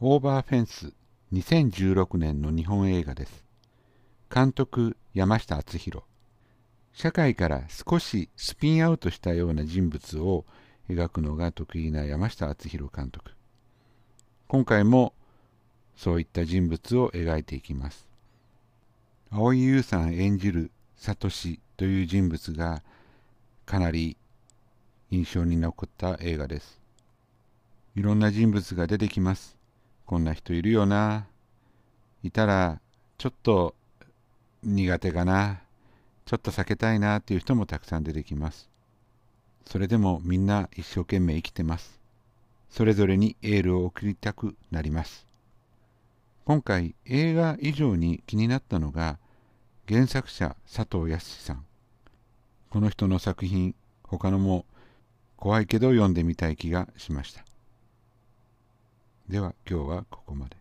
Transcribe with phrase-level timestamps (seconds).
[0.00, 0.92] オーバーフェンス
[1.32, 3.44] 2016年の日本映画です。
[4.32, 6.04] 監督山下敦弘。
[6.92, 10.44] 社会から少しスピンアウトしたような人物を
[10.88, 13.32] 描くのが得意な山下敦弘監督。
[14.46, 15.14] 今回も
[15.96, 18.06] そういった人物を描いていきます。
[19.32, 22.84] 蒼井優さん演じるサトシという人物が
[23.66, 24.16] かなり
[25.10, 26.80] 印象に残った映画です。
[27.96, 29.57] いろんな人物が出てきます。
[30.08, 31.26] こんな人いるよな。
[32.22, 32.80] いたら
[33.18, 33.74] ちょっと
[34.62, 35.60] 苦手かな。
[36.24, 38.70] ちょっと避けたいなっていう人もたくさん出てきます。
[39.66, 42.00] それでもみんな一生懸命生きてます。
[42.70, 45.26] それぞれにエールを送りたくなります。
[46.46, 49.18] 今回映画以上に気になったのが
[49.86, 51.66] 原作者佐藤康さん。
[52.70, 54.64] この人の作品、他のも
[55.36, 57.47] 怖いけど読んでみたい気がしました。
[59.28, 60.57] では今日はここまで。